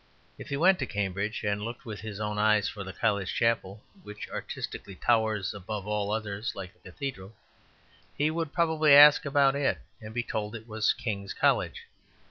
If 0.39 0.49
he 0.49 0.57
went 0.57 0.79
to 0.79 0.87
Cambridge 0.87 1.43
and 1.43 1.61
looked 1.61 1.85
with 1.85 1.99
his 2.01 2.19
own 2.19 2.39
eyes 2.39 2.67
for 2.67 2.83
the 2.83 2.91
college 2.91 3.31
chapel 3.35 3.83
which 4.01 4.27
artistically 4.31 4.95
towers 4.95 5.53
above 5.53 5.85
all 5.85 6.09
others 6.09 6.53
like 6.55 6.73
a 6.73 6.79
cathedral, 6.89 7.35
he 8.17 8.31
would 8.31 8.51
probably 8.51 8.95
ask 8.95 9.25
about 9.25 9.55
it, 9.55 9.77
and 10.01 10.11
be 10.11 10.23
told 10.23 10.55
it 10.55 10.67
was 10.67 10.93
King's 10.93 11.35
College. 11.35 11.83